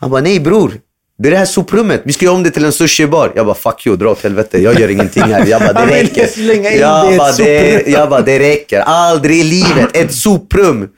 [0.00, 0.80] Han bara, nej bror.
[1.18, 2.00] Det är det här soprummet.
[2.04, 3.32] Vi ska göra om det till en sushibar.
[3.36, 4.58] Jag bara, fuck you, dra åt helvete.
[4.62, 5.46] Jag gör ingenting här.
[5.46, 6.26] Jag bara, det räcker.
[6.62, 8.80] det Jag bara, det, jag bara, det räcker.
[8.80, 9.96] Aldrig i livet.
[9.96, 10.88] Ett soprum.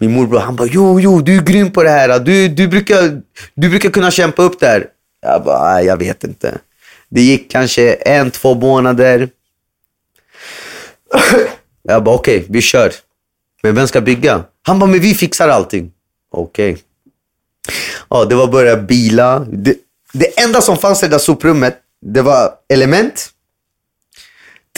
[0.00, 2.18] Min morbror, han bara, jo, jo, du är grym på det här.
[2.18, 3.20] Du, du, brukar,
[3.54, 4.86] du brukar kunna kämpa upp där.
[5.22, 6.58] Jag bara, "Nej, jag vet inte.
[7.08, 9.28] Det gick kanske en, två månader.
[11.82, 12.92] Jag bara, okej, vi kör.
[13.64, 14.44] Men vem ska bygga?
[14.62, 15.92] Han bara, men vi fixar allting.
[16.30, 16.78] Okej.
[18.10, 19.38] Ja, det var börja bila.
[19.38, 19.76] Det,
[20.12, 23.30] det enda som fanns i det där soprummet, det var element,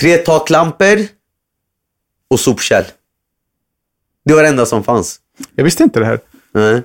[0.01, 0.99] tre taklampor
[2.31, 2.85] och sopkärl.
[4.25, 5.20] Det var det enda som fanns.
[5.55, 6.20] Jag visste inte det här.
[6.53, 6.83] Nej.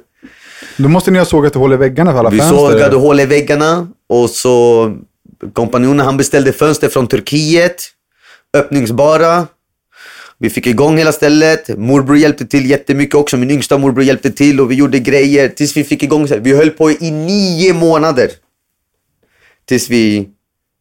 [0.78, 2.58] Då måste ni ha sågat hål i väggarna för alla Vi fönster.
[2.58, 4.96] sågade hål i väggarna och så
[5.54, 7.84] kompanjonen han beställde fönster från Turkiet.
[8.54, 9.48] Öppningsbara.
[10.42, 11.78] Vi fick igång hela stället.
[11.78, 13.38] Morbror hjälpte till jättemycket också.
[13.38, 16.28] Min yngsta morbror hjälpte till och vi gjorde grejer tills vi fick igång.
[16.40, 18.30] Vi höll på i nio månader.
[19.66, 20.30] Tills vi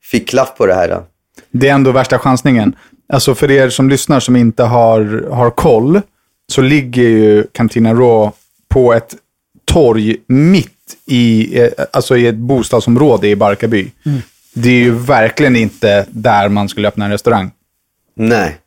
[0.03, 1.03] fick klaff på det här.
[1.51, 2.77] Det är ändå värsta chansningen.
[3.13, 6.01] Alltså för er som lyssnar som inte har, har koll,
[6.53, 8.33] så ligger ju Cantina Raw
[8.69, 9.15] på ett
[9.65, 13.91] torg mitt i, eh, alltså i ett bostadsområde i Barkarby.
[14.55, 17.51] Det är ju verkligen inte där man skulle öppna en restaurang.
[18.17, 18.60] Nej.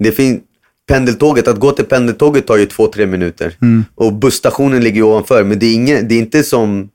[0.00, 0.40] Det finns...
[0.88, 3.56] Pendeltåget, att gå till pendeltåget tar ju två, tre minuter.
[3.94, 5.44] Och busstationen ligger ovanför.
[5.44, 6.88] Men det är, ingen, det är inte som...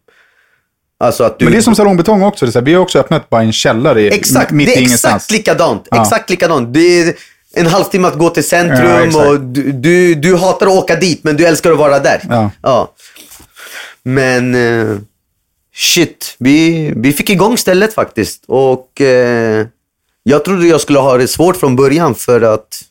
[0.99, 1.45] Alltså att du...
[1.45, 2.45] Men det är som salongbetong också.
[2.45, 5.15] Det är så här, vi har också öppnat bara en källare Exakt, mitt i ingenstans.
[5.15, 5.87] exakt likadant.
[5.91, 6.01] Ja.
[6.01, 6.73] Exakt likadant.
[6.73, 7.13] Det är
[7.53, 9.27] en halvtimme att gå till Ja, centrum exakt.
[9.27, 12.49] och du, du, du hatar att åka dit men du älskar att vara där.
[12.61, 12.91] Ja.
[14.03, 14.97] Men eh,
[15.75, 18.43] shit, vi, vi fick igång stället faktiskt.
[18.47, 19.67] Och eh,
[20.23, 22.81] jag trodde jag skulle ha det svårt från början för att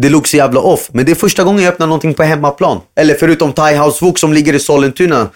[0.00, 0.88] det låg så jävla off.
[0.92, 2.80] Men det är första gången jag öppnar någonting på hemmaplan.
[2.96, 5.28] Eller förutom Thai House Wok som ligger i Sollentuna.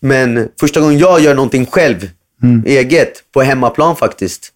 [0.00, 2.10] Men första gången jag gör någonting själv,
[2.66, 4.52] eget, på hemmaplan faktiskt.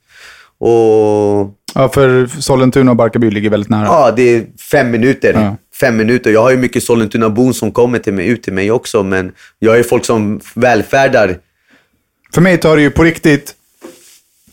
[0.58, 3.84] Och Ja, för Sollentuna och Barkarby ligger väldigt nära.
[3.84, 5.32] ja, det är fem minuter.
[5.34, 5.56] Ja.
[5.80, 6.30] Fem minuter.
[6.30, 9.02] Jag har ju mycket Sollentuna-bon som kommer till mig, ut till mig också.
[9.02, 11.36] Men jag har ju folk som välfärdar.
[12.34, 13.54] För mig tar det ju på riktigt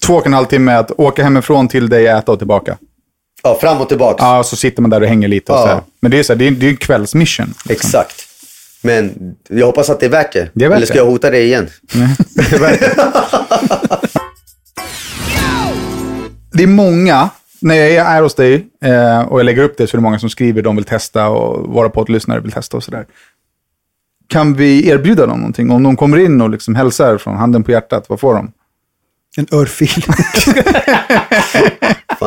[0.05, 2.77] två och en halv timme att åka hemifrån till dig, äta och tillbaka.
[3.43, 4.23] Ja, fram och tillbaka.
[4.23, 5.61] Ja, så sitter man där och hänger lite och Ja.
[5.61, 5.81] så här.
[6.01, 7.45] Men det är så här, det är, det är en kvällsmission.
[7.47, 7.71] liksom.
[7.71, 8.25] Exakt.
[8.81, 10.49] Men jag hoppas att det är värt det.
[10.53, 10.99] Det är värt Eller ska det.
[10.99, 11.69] jag hota dig igen?
[16.51, 17.29] Det är många,
[17.61, 20.19] när jag är hos dig eh, och jag lägger upp det så är det många
[20.19, 23.05] som skriver de vill testa och våra poddlyssnare vill testa och sådär.
[24.27, 25.71] Kan vi erbjuda dem någonting?
[25.71, 28.51] Om de kommer in och liksom hälsar från handen på hjärtat, vad får de?
[29.37, 30.03] En örfil.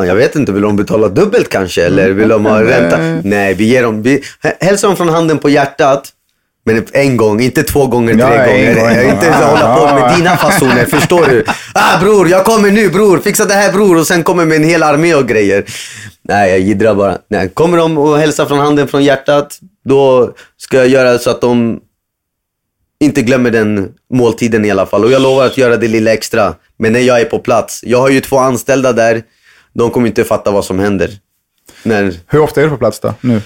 [0.07, 1.85] Jag vet inte, vill de betala dubbelt kanske?
[1.87, 2.99] Eller vill de ha ränta?
[3.25, 4.03] Nej, vi ger dem...
[4.03, 4.23] Vi,
[4.61, 6.13] hälsar dem från handen på hjärtat.
[6.65, 8.75] Men en gång, inte två gånger, tre Ja, gånger.
[8.75, 11.45] gång, Jag inte Ja, hålla på med dina fasoner, förstår du?
[11.75, 13.97] Ah bror, jag kommer nu bror, fixa det här bror.
[13.99, 15.65] Och sen kommer med en hel armé och grejer.
[16.23, 17.19] Nej, jag jiddrar bara.
[17.31, 21.41] Nej, kommer de och hälsar från handen från hjärtat, då ska jag göra så att
[21.41, 21.81] de
[23.01, 25.05] inte glömmer den måltiden i alla fall.
[25.05, 26.55] Och jag lovar att göra det lilla extra.
[26.79, 27.81] Men när jag är på plats.
[27.87, 29.23] Jag har ju två anställda där.
[29.73, 31.11] De kommer inte fatta vad som händer.
[31.83, 33.15] När, Hur ofta är du på plats då?
[33.21, 33.41] Nu?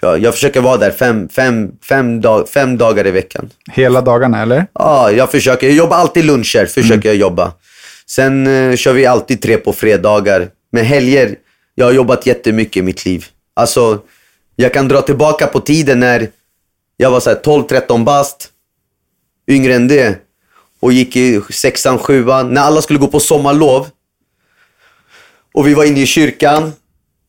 [0.00, 3.50] ja, jag försöker vara där fem, fem, fem, dag, fem dagar i veckan.
[3.72, 4.66] Hela dagarna, eller?
[4.72, 5.66] Ja, jag försöker.
[5.66, 7.52] Jag jobbar alltid luncher, försöker jag jobba.
[8.06, 10.48] Sen eh, kör vi alltid tre på fredagar.
[10.72, 11.36] Men helger,
[11.74, 13.26] jag har jobbat jättemycket i mitt liv.
[13.54, 13.98] Alltså,
[14.56, 16.28] jag kan dra tillbaka på tiden när
[16.96, 18.48] jag var så här 12-13 bast,
[19.48, 20.18] yngre än det.
[20.80, 22.54] Och gick i sexan, sjuan.
[22.54, 23.86] När alla skulle gå på sommarlov.
[25.54, 26.72] Och vi var inne i kyrkan.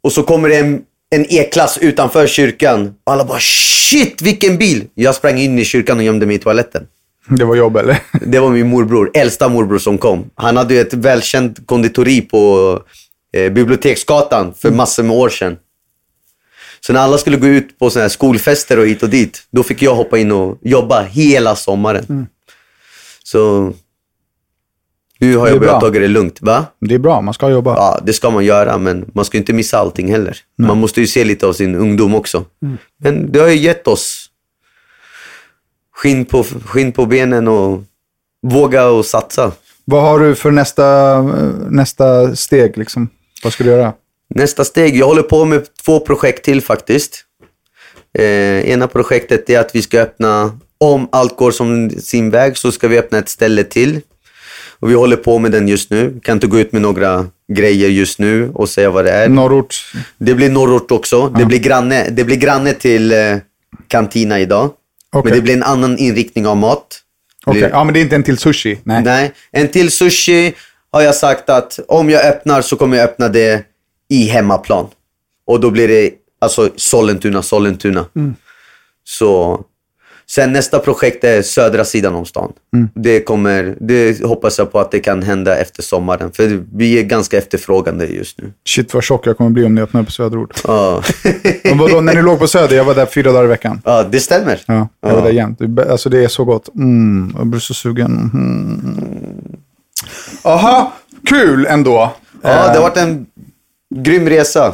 [0.02, 2.94] Och så kommer det en, en E-klass utanför kyrkan.
[3.04, 4.88] Och alla bara shit vilken bil!
[4.94, 6.88] Jag sprang in i kyrkan och gömde mig i toaletten.
[7.30, 8.00] Det var jobb, eller?
[8.26, 10.30] Det var min morbror, äldsta morbror som kom.
[10.36, 12.80] Han hade ju ett välkänt konditori på
[13.34, 15.58] eh, Biblioteksgatan för massor med år sedan.
[16.86, 19.64] Så när alla skulle gå ut på såna här skolfester och hit och dit, då
[19.64, 22.28] fick jag hoppa in och jobba hela sommaren.
[23.24, 23.74] Så
[25.22, 26.38] nu har jag börjat ta det lugnt.
[26.42, 26.66] Va?
[26.80, 27.76] Det är bra, man ska jobba.
[27.76, 30.38] Ja, det ska man göra, men man ska inte missa allting heller.
[30.58, 32.46] Man måste ju se lite av sin ungdom också.
[33.04, 34.28] Men det har ju gett oss
[35.96, 37.84] skinn på, skinn på benen och
[38.48, 39.52] våga och satsa.
[39.86, 41.22] Vad har du för nästa,
[41.70, 42.78] nästa steg?
[42.78, 43.10] Liksom?
[43.44, 43.94] Vad ska du göra?
[44.36, 47.26] Nästa steg, jag håller på med två projekt till faktiskt.
[48.18, 52.72] Eh, ena projektet är att vi ska öppna, om allt går som sin väg, så
[52.72, 54.02] ska vi öppna ett ställe till.
[54.82, 56.20] Och vi håller på med den just nu.
[56.24, 59.30] Kan inte gå ut med några grejer just nu och säga vad det är.
[59.30, 59.76] Norrort?
[60.18, 61.30] Det blir norrort också.
[61.30, 63.38] Det, blir granne, det blir granne till eh,
[63.88, 64.70] Cantina idag.
[65.14, 65.30] Okej.
[65.32, 67.00] Men det blir en annan inriktning av mat.
[67.46, 68.80] Okej, Blir- ja men det är inte en till sushi?
[68.84, 69.04] Nej.
[69.04, 69.32] Nej.
[69.52, 70.54] En till sushi
[70.92, 73.64] har jag sagt att om jag öppnar så kommer jag öppna det
[74.10, 74.88] i hemmaplan.
[75.46, 78.06] Och då blir det alltså Sollentuna, Sollentuna.
[79.04, 79.62] Så
[80.36, 82.52] Sen nästa projekt är södra sidan om stan.
[82.96, 86.32] Det, kommer, det hoppas jag på att det kan hända efter sommaren.
[86.32, 88.54] För vi är ganska efterfrågande just nu.
[88.68, 90.62] Shit vad tjock jag kommer bli om ni öppnar på Söderort.
[90.68, 91.04] Ja,
[91.64, 93.82] Men vadå, när ni låg på Söder, jag var där fyra dagar i veckan.
[93.86, 94.62] ja det stämmer.
[94.66, 95.60] Ja, jag var där jämt.
[95.90, 96.76] Alltså det är så gott.
[96.76, 98.32] Mm, jag blir så sugen.
[98.34, 99.58] Mm.
[100.44, 100.94] Aha,
[101.26, 102.12] kul ändå.
[102.42, 103.26] Ja, det har varit en
[103.96, 104.74] grym resa.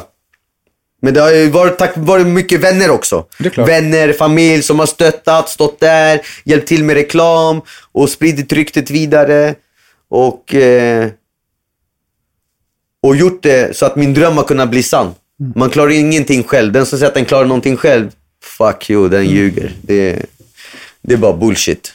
[1.02, 3.24] Men det har ju varit tack vare mycket vänner också.
[3.66, 7.60] Vänner, familj som har stöttat, stått där, hjälpt till med reklam
[7.92, 9.54] och spridit ryktet vidare.
[10.10, 11.08] Och, eh,
[13.02, 15.14] och gjort det så att min dröm har kunnat bli sann.
[15.54, 16.72] Man klarar ingenting själv.
[16.72, 18.10] Den som säger att den klarar någonting själv,
[18.42, 19.72] fuck you, den ljuger.
[19.82, 20.24] Det, är-
[21.02, 21.92] det är bara bullshit.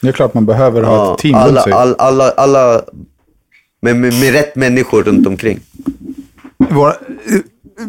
[0.00, 1.72] Det är klart man behöver ha Ja, ett team alla, runt sig.
[1.72, 2.84] all, alla, alla
[3.82, 5.60] med, med, med rätt människor runt omkring.
[6.56, 6.96] Våra,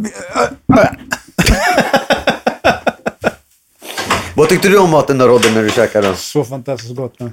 [4.36, 6.15] Vad tyckte du om maten då Rodde när du käkade den?
[6.15, 7.19] Så fantastiskt gott.
[7.19, 7.32] nu.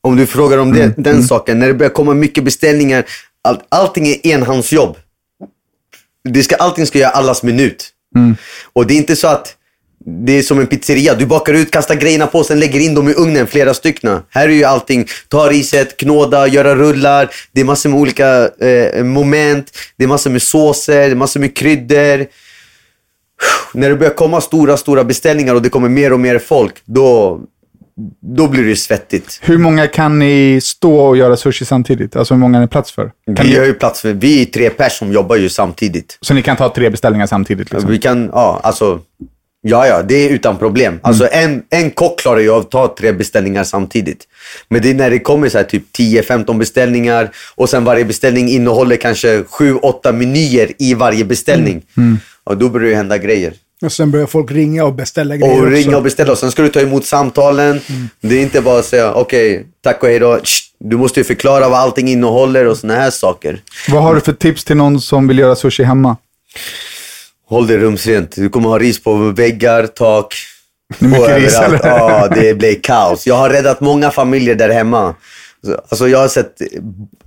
[0.00, 1.58] Om du frågar om det, den saken.
[1.58, 3.04] När det börjar komma mycket beställningar.
[3.42, 4.96] All, allting är enhandsjobb.
[6.28, 7.90] Det ska, allting ska göra allas minut.
[8.72, 9.56] Och det är inte så att
[10.06, 11.14] det är som en pizzeria.
[11.14, 14.20] Du bakar ut, kastar grejerna på, sen lägger in dem i ugnen, flera stycken.
[14.30, 17.30] Här är ju allting, ta riset, knåda, göra rullar.
[17.52, 19.70] Det är massor med olika eh, moment.
[19.96, 22.26] Det är massor med såser, det är massor med kryddor.
[23.74, 27.40] När det börjar komma stora, stora beställningar och det kommer mer och mer folk, då,
[28.36, 29.38] då blir det svettigt.
[29.42, 32.16] Hur många kan ni stå och göra sushi samtidigt?
[32.16, 33.10] Alltså hur många är det plats för?
[33.26, 36.18] Kan Vi ni, har ju plats för, vi är tre pers som jobbar ju samtidigt.
[36.20, 37.72] så ni kan ta tre beställningar samtidigt?
[37.72, 37.90] Liksom?
[37.90, 39.00] Vi kan, ja alltså,
[39.62, 41.00] ja ja, det är utan problem.
[41.02, 44.24] Alltså en, en kock klarar ju av att ta tre beställningar samtidigt.
[44.68, 48.48] Men det är när det kommer så här typ 10-15 beställningar och sen varje beställning
[48.48, 51.82] innehåller kanske 7-8 menyer i varje beställning.
[52.44, 53.52] Och då börjar det hända grejer.
[53.82, 55.70] Och sen börjar folk ringa och beställa grejer Och också.
[55.70, 57.80] ringa och beställa och sen ska du ta emot samtalen.
[58.20, 60.40] Det är inte bara att säga okej, tack och hej då.
[60.78, 63.62] Du måste ju förklara vad allting innehåller och såna här saker.
[63.88, 66.16] Vad har du för tips till någon som vill göra sushi hemma?
[67.48, 68.36] Håll det rumsrent.
[68.36, 70.34] Du kommer ha ris på väggar, tak.
[70.98, 71.80] Det är mycket ris, eller?
[71.82, 73.26] Ja, det blir kaos.
[73.26, 75.14] Jag har räddat många familjer där hemma.
[75.88, 76.52] Alltså jag har sett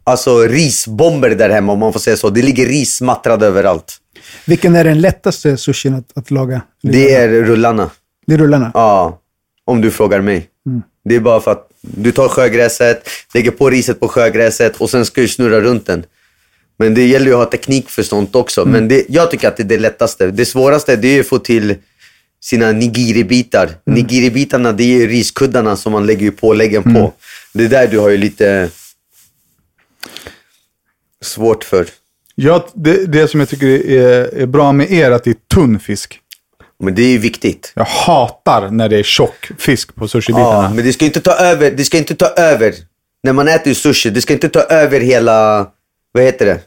[0.04, 2.30] alltså, risbomber där hemma om man får säga så.
[2.30, 3.98] Det ligger ris smattrad överallt.
[4.46, 6.62] Vilken är den lättaste sushin att, att laga?
[6.82, 7.90] Det är rullarna.
[8.28, 8.72] Det är rullarna?
[8.74, 9.20] Ja,
[9.66, 10.50] om du frågar mig.
[11.06, 15.06] Det är bara för att du tar sjögräset, lägger på riset på sjögräset och sen
[15.06, 16.04] ska du snurra runt den.
[16.78, 18.66] Men det gäller ju att ha teknik för sånt också.
[18.66, 20.32] Men det, jag tycker att det är det lättaste.
[20.32, 21.76] Det svåraste det är att få till
[22.42, 23.70] sina nigiribitar.
[23.86, 27.14] Nigiribitarna det är riskuddarna som man lägger påläggen på.
[27.54, 28.70] Det är där du har ju lite
[31.22, 31.88] svårt för.
[32.40, 35.36] Ja, det, det som jag tycker är, är bra med er är att det är
[35.56, 36.20] tunn fisk.
[36.84, 37.72] Men det är ju viktigt.
[37.76, 40.70] Jag hatar när det är tjock fisk på Ja, sushibitarna.
[40.76, 41.72] men det ska inte ta över.
[41.72, 42.74] Det ska inte ta över.
[43.24, 45.68] När man äter sushi, det ska inte ta över hela...
[46.12, 46.60] Vad heter det?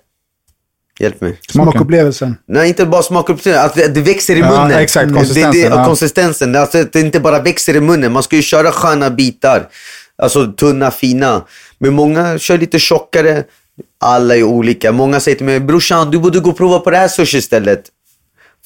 [0.98, 1.38] Hjälp mig.
[1.50, 2.36] Smakupplevelsen.
[2.48, 3.64] Nej, inte bara smakupplevelsen.
[3.66, 4.78] Att det, det växer i Ja, munnen.
[4.78, 5.84] exakt, Det- konsistensen, Det, det, ja.
[5.86, 6.56] Konsistensen.
[6.56, 8.12] Alltså, att det inte bara växer i munnen.
[8.12, 9.68] Man ska ju köra sköna bitar.
[10.22, 11.46] Alltså tunna, fina.
[11.78, 13.44] Men många kör lite tjockare.
[14.00, 14.92] Alla är olika.
[14.92, 17.82] Många säger till mig, brorsan du borde gå och prova på det här sushi-stället.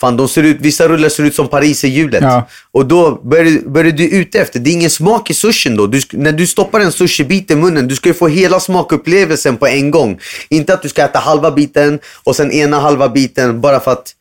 [0.00, 2.22] Fan, de ser ut, vissa rullar ser ut som Paris i hjulet.
[2.22, 2.48] Ja.
[2.72, 5.86] Och då börjar, börjar du ute efter, det är ingen smak i sushin då.
[5.86, 9.66] Du, när du stoppar en sushibit i munnen, du ska ju få hela smakupplevelsen på
[9.66, 10.18] en gång.
[10.48, 14.12] Inte att du ska äta halva biten och sen ena halva biten bara för att,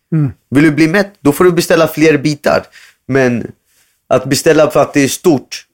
[0.50, 2.64] vill du bli mätt, då får du beställa fler bitar.
[3.08, 3.48] Men
[4.08, 5.66] att beställa för att det är stort,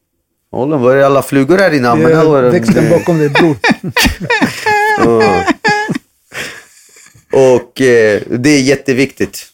[0.52, 1.88] Hålla, var är alla flugor här inne?
[1.96, 3.56] Det är växten bakom dig, bror.
[5.06, 5.44] Ja.
[7.32, 9.46] Och eh, det är jätteviktigt.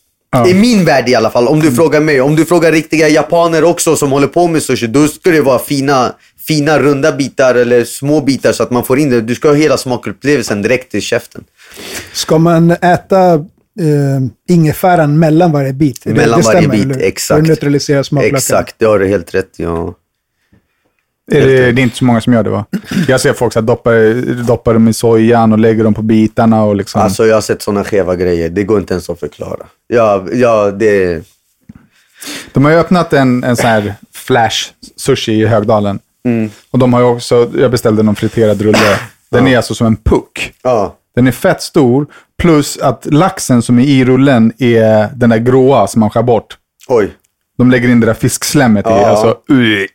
[0.48, 2.22] I min värld i alla fall, om du frågar mig.
[2.22, 5.60] Om du frågar riktiga japaner också som håller på med sushi, då ska det vara
[5.60, 6.14] fina,
[6.48, 9.22] fina runda bitar eller små bitar så att man får in det.
[9.22, 11.44] Du ska ha hela smakupplevelsen direkt i käften.
[12.14, 16.00] Ska man äta eh, ingefäran mellan varje bit?
[16.04, 17.28] Det- Mellan det varje stämmer, bit, exakt.
[17.38, 18.38] För att neutralisera smaklökarna.
[18.38, 19.94] Exakt, det har du helt rätt ja.
[21.32, 22.66] Det, det är inte så många som gör det va?
[23.08, 26.64] Jag ser folk så här, doppar, doppar dem i sojan och lägger dem på bitarna
[26.64, 27.02] och liksom.
[27.02, 28.50] Alltså jag har sett sådana skeva grejer.
[28.50, 29.66] Det går inte ens att förklara.
[29.88, 31.24] Ja, ja det...
[32.54, 36.00] De har ju öppnat en, en sån här flash sushi i Högdalen.
[36.26, 36.50] Mm.
[36.72, 39.00] Och de har ju också, jag beställde någon friterad rulle.
[39.30, 40.54] Den är alltså som en puck.
[40.62, 40.96] Ja.
[41.16, 42.08] Den är fett stor,
[42.38, 46.58] plus att laxen som är i rullen är den där gråa som man skär bort.
[46.88, 47.14] Oj.
[47.58, 48.90] De lägger in det där fiskslemmet i.
[48.90, 49.08] Ja.
[49.08, 49.88] Alltså, ui.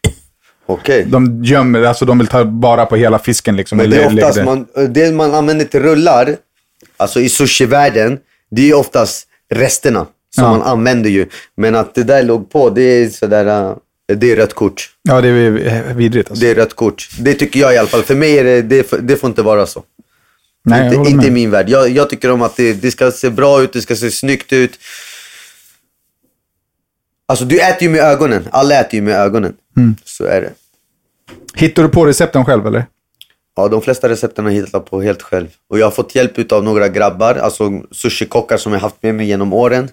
[0.72, 1.04] Okej.
[1.08, 3.78] De gömmer, alltså de vill ta bara på hela fisken liksom.
[3.78, 6.36] Men det är oftast, man, det man använder till rullar,
[6.96, 8.18] alltså i sushi-världen,
[8.50, 10.50] det är oftast resterna som Ja.
[10.50, 11.26] man använder ju.
[11.56, 13.76] Men att det där låg på, det är sådär, äh,
[14.16, 14.90] det är rött kort.
[15.02, 16.44] Ja, det är vidrigt alltså.
[16.44, 17.08] Det är rött kort.
[17.20, 18.02] Det tycker jag i alla fall.
[18.02, 19.82] För mig är det, det, det får inte vara så.
[20.64, 21.68] Nej, inte inte i min värld.
[21.68, 24.52] Jag, jag tycker om att det, det ska se bra ut, det ska se snyggt
[24.52, 24.78] ut.
[27.30, 28.48] Alltså du äter ju med ögonen.
[28.50, 29.54] Alla äter ju med ögonen.
[29.76, 29.96] Mm.
[30.04, 30.52] Så är det.
[31.54, 32.84] Hittar du på recepten själv eller?
[33.56, 35.46] Ja, de flesta recepten har jag hittat på helt själv.
[35.68, 39.26] Och jag har fått hjälp av några grabbar, alltså sushikockar som jag haft med mig
[39.26, 39.88] genom åren.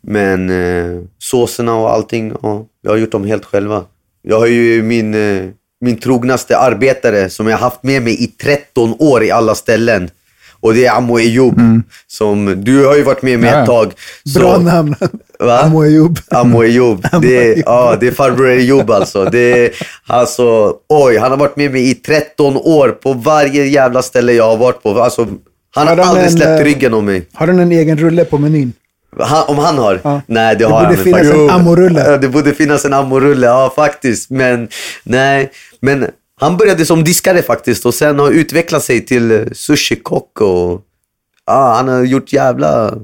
[0.00, 3.84] Men eh, såserna och allting, ja, jag har gjort dem helt själva.
[4.22, 5.48] Jag har ju min, eh,
[5.80, 10.10] min trognaste arbetare som jag har haft med mig i 13 år i alla ställen.
[10.60, 11.60] Och det är Amo Eyoub.
[12.06, 13.92] Som, du har ju varit med mig Ja, ett tag.
[14.34, 14.94] Bra namn.
[15.38, 15.58] Va?
[15.58, 16.18] Amo Eyoub.
[16.30, 17.06] Amo Eyoub.
[17.22, 19.24] Det, är- ja, det är farbror Eyoub alltså.
[19.24, 19.70] Det är,
[20.06, 20.74] alltså.
[20.88, 24.56] Oj, han har varit med mig i 13 år på varje jävla ställe jag har
[24.56, 25.00] varit på.
[25.02, 25.26] Alltså,
[25.74, 27.26] han har Har han aldrig en, släppt eh, ryggen om mig.
[27.32, 28.72] Har den en egen rulle på menyn?
[29.18, 30.00] Han, om han har?
[30.04, 30.20] Ja.
[30.26, 31.34] Nej, det, Det har borde han finnas faktiskt.
[31.34, 32.16] en Amo-rulle.
[32.18, 34.30] Det borde finnas en Amo-rulle, ja faktiskt.
[34.30, 34.68] Men
[35.04, 35.50] nej,
[35.80, 36.06] men
[36.40, 40.82] han började som diskare faktiskt och sen har utvecklat sig till eh, sushikock och
[41.46, 42.94] ja, han har gjort jävla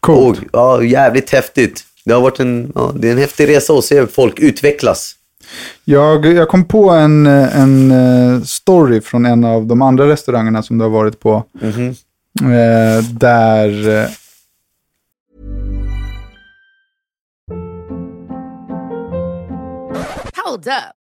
[0.00, 0.38] Coolt.
[0.38, 1.84] och, ja, jävligt häftigt.
[2.04, 5.14] Det har varit en, ja, det är en häftig resa att se folk utvecklas.
[5.84, 10.78] Jag, jag kom på en, en eh, story från en av de andra restaurangerna som
[10.78, 11.44] du har varit på.
[11.62, 11.88] Mhm.
[12.42, 13.88] Eh, där...
[14.02, 14.08] eh,
[20.44, 21.03] Hold up.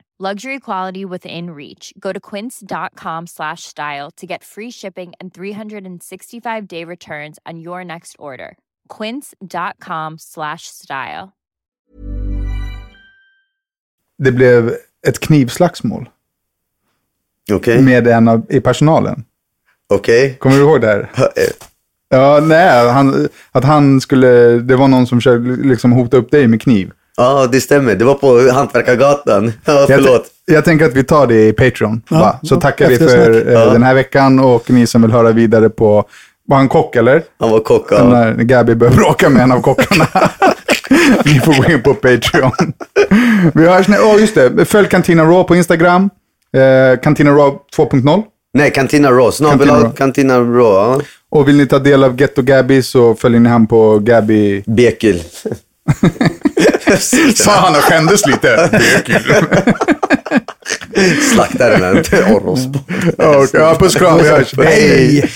[0.21, 1.93] Luxury quality within reach.
[1.97, 7.83] Go to quince.com slash style to get free shipping and 365 day returns on your
[7.83, 8.55] next order.
[8.97, 11.31] Quince.com slash style.
[14.17, 14.75] Det blev
[15.07, 16.09] ett knivslagsmål
[17.51, 17.81] Okej?
[17.81, 19.25] med en av, i personalen.
[19.93, 20.35] Okej?
[20.39, 20.99] Kommer du ihåg det här?
[21.17, 21.67] Eh,
[22.13, 26.47] Ja, nej, han, att han skulle, det var någon som försökte liksom hota upp dig
[26.47, 26.91] med kniv.
[27.17, 27.95] Ja, det stämmer.
[27.95, 29.53] Det var på Hantverkargatan.
[29.65, 30.25] Ja, Jag, förlåt.
[30.45, 32.01] jag tänker att vi tar det i Patreon.
[32.09, 32.39] Ja?
[32.43, 33.65] Så tackar vi för eh, Ja.
[33.65, 36.05] den här veckan och ni som vill höra vidare på,
[36.47, 37.23] var han kock eller?
[37.39, 37.87] Han var kock.
[37.91, 38.03] Ja.
[38.03, 40.07] När Gabby börjar bråka med en av kockarna.
[41.25, 42.73] Ni får gå in på Patreon.
[43.53, 43.97] Vi hörs nu.
[43.97, 44.65] Oh, just det.
[44.65, 46.09] Följ Cantina Raw på Instagram.
[46.57, 48.23] Eh, Cantina Raw 2.0.
[48.53, 49.31] Nej, Cantina Raw.
[49.31, 49.97] Snabel Cantina Raw.
[49.97, 50.61] Cantina Raw.
[50.61, 51.01] Ja.
[51.31, 54.63] Och vill ni ta del av Getto Gabby så följer ni han på Gabby.
[54.65, 55.23] Bekil.
[57.35, 58.69] Sa han och skämdes lite.
[61.33, 62.03] Slaktaren.
[62.35, 62.59] Orros.
[63.53, 64.17] Ja, puss kram.
[64.17, 64.53] Vi hörs.
[64.57, 65.31] Hej!